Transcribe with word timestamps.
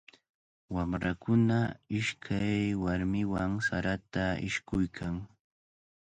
Wamrakuna 0.75 1.57
ishkay 1.99 2.57
warmiwan 2.83 3.51
sarata 3.67 4.25
ishkuykan. 4.49 5.15